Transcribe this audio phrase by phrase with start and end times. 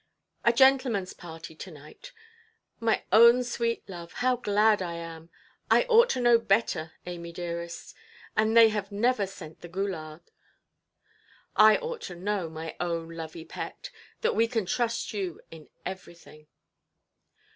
[0.43, 2.11] "A gentlemanʼs party to–night;
[2.79, 5.29] my own sweet love, how glad I am!
[5.69, 7.95] I ought to know better, Amy dearest;
[8.35, 10.21] and they have never sent the goulard.
[11.55, 13.91] I ought to know, my own lovey pet,
[14.21, 16.47] that we can trust you in everything".